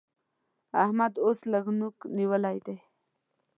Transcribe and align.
احمد 0.83 1.13
اوس 1.25 1.39
لږ 1.51 1.65
نوک 1.79 1.97
نيول 2.17 2.45
دی 2.65 2.77